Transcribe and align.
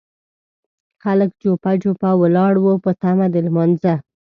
خلک 1.03 1.29
جوپه 1.41 1.71
جوپه 1.83 2.09
ولاړ 2.21 2.53
وو 2.63 2.73
په 2.83 2.91
تمه 3.01 3.25
د 3.33 3.35
لمانځه. 3.45 3.93